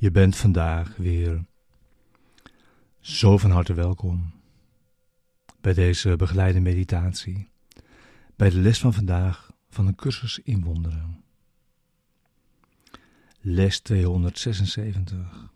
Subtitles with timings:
[0.00, 1.44] Je bent vandaag weer
[3.00, 4.32] zo van harte welkom
[5.60, 7.50] bij deze begeleide meditatie,
[8.36, 11.24] bij de les van vandaag van een cursus in wonderen.
[13.40, 15.52] Les 276.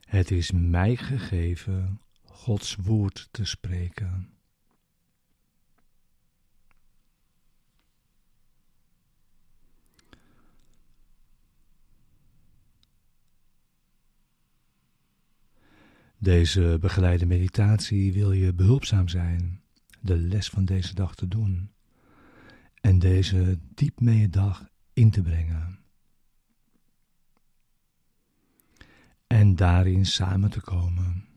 [0.00, 4.39] Het is mij gegeven Gods woord te spreken.
[16.22, 19.62] Deze begeleide meditatie wil je behulpzaam zijn
[20.00, 21.72] de les van deze dag te doen
[22.74, 25.78] en deze diep mee dag in te brengen.
[29.26, 31.28] En daarin samen te komen.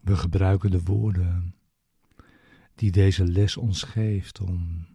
[0.00, 1.54] We gebruiken de woorden
[2.74, 4.86] die deze les ons geeft om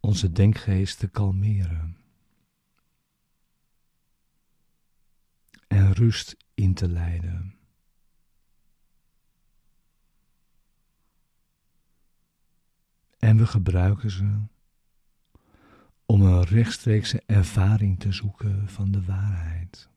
[0.00, 1.99] onze denkgeest te kalmeren.
[5.70, 7.54] En rust in te leiden.
[13.18, 14.40] En we gebruiken ze
[16.06, 19.88] om een rechtstreekse ervaring te zoeken van de waarheid.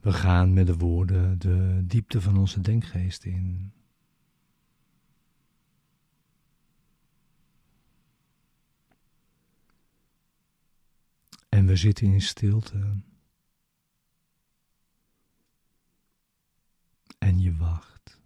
[0.00, 3.72] We gaan met de woorden de diepte van onze denkgeest in.
[11.50, 12.96] En we zitten in stilte.
[17.18, 18.18] En je wacht.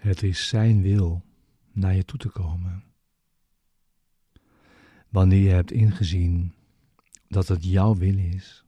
[0.00, 1.24] Het is Zijn wil
[1.72, 2.84] naar je toe te komen.
[5.08, 6.54] Wanneer je hebt ingezien
[7.26, 8.64] dat het jouw wil is,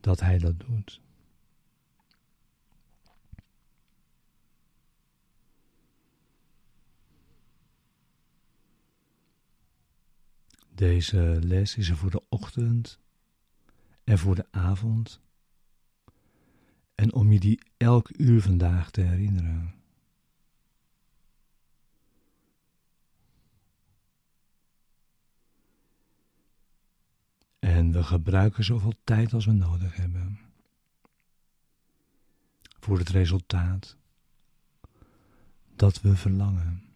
[0.00, 1.00] dat Hij dat doet.
[10.80, 12.98] Deze les is er voor de ochtend
[14.04, 15.20] en voor de avond.
[16.94, 19.74] En om je die elk uur vandaag te herinneren.
[27.58, 30.38] En we gebruiken zoveel tijd als we nodig hebben.
[32.78, 33.96] Voor het resultaat
[35.74, 36.89] dat we verlangen.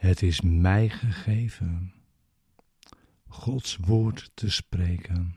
[0.00, 1.92] Het is mij gegeven
[3.28, 5.36] Gods woord te spreken.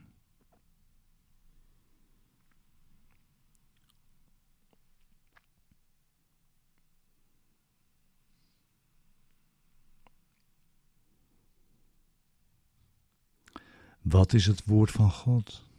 [14.02, 15.73] Wat is het woord van God?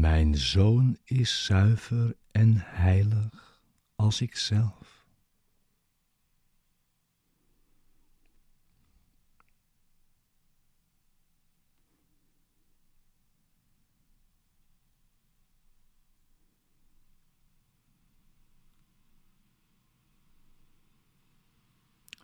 [0.00, 3.60] Mijn zoon is zuiver en heilig
[3.96, 5.06] als ik zelf.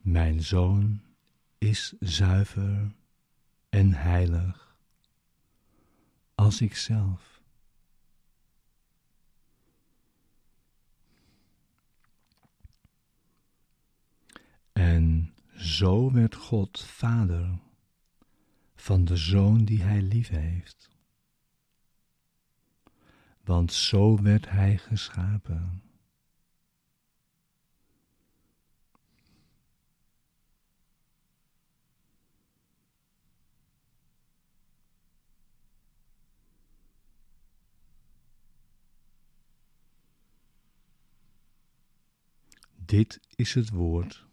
[0.02, 1.00] Mijn zoon
[1.58, 2.94] is zuiver
[3.68, 4.76] en heilig
[6.34, 6.76] als ik
[14.76, 17.58] En zo werd God vader
[18.75, 20.90] van de zoon die hij lief heeft.
[23.44, 25.82] Want zo werd hij geschapen.
[42.75, 44.25] Dit is het woord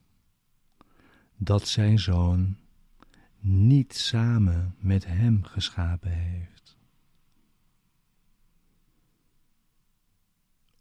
[1.44, 2.57] dat zijn zoon
[3.40, 6.78] niet samen met hem geschapen heeft.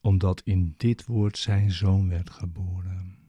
[0.00, 3.21] Omdat in dit woord zijn zoon werd geboren.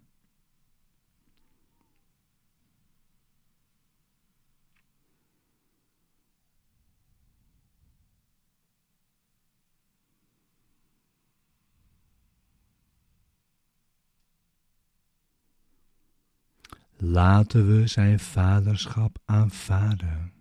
[17.06, 20.34] Laten we zijn vaderschap aanvaarden.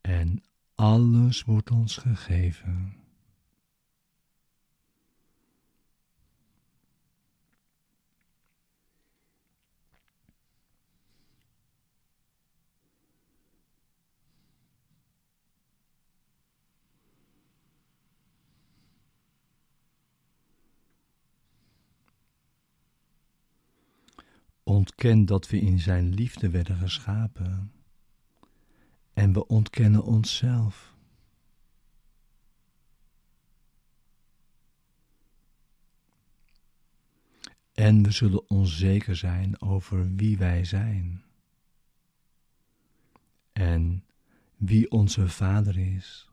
[0.00, 0.42] En
[0.74, 2.96] alles wordt ons gegeven.
[24.68, 27.72] Ontken dat we in Zijn liefde werden geschapen.
[29.12, 30.94] En we ontkennen onszelf.
[37.72, 41.24] En we zullen onzeker zijn over wie wij zijn.
[43.52, 44.04] En
[44.56, 46.28] wie onze Vader is.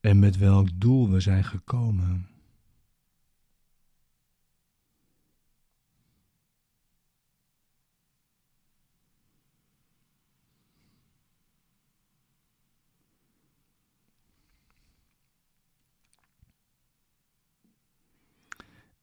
[0.00, 2.36] En met welk doel we zijn gekomen.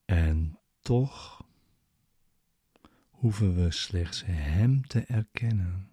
[0.04, 1.46] En toch
[3.10, 5.88] hoeven we slechts Hem te erkennen,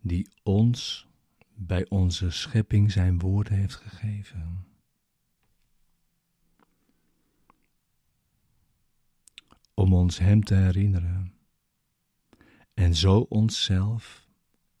[0.00, 1.06] die ons
[1.54, 4.66] bij onze schepping zijn woorden heeft gegeven.
[9.74, 11.34] Om ons Hem te herinneren
[12.74, 14.26] en zo onszelf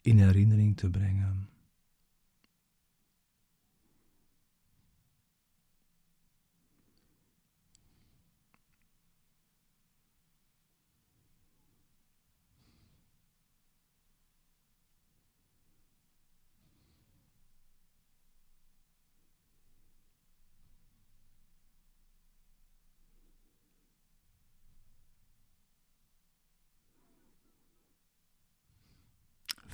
[0.00, 1.57] in herinnering te brengen.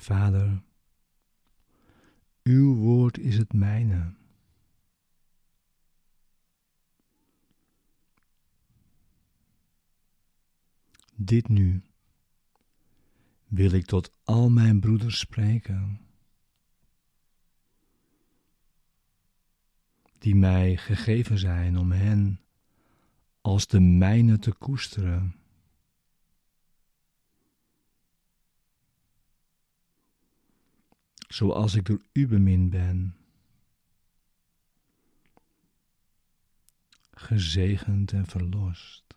[0.04, 0.62] Vader,
[2.42, 4.14] uw woord is het mijne.
[11.14, 11.82] Dit nu
[13.46, 16.00] wil ik tot al mijn broeders spreken,
[20.18, 22.40] die mij gegeven zijn om hen
[23.40, 25.43] als de mijne te koesteren
[31.34, 33.16] zoals ik door u bemind ben.
[37.10, 39.13] Gezegend en verlost.